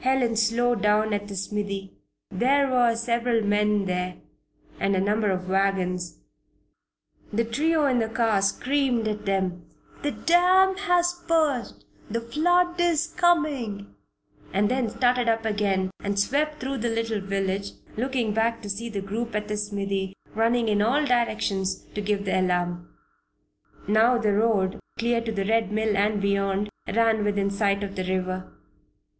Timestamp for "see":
18.68-18.88